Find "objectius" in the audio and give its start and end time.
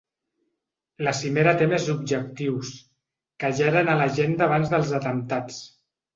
1.93-2.73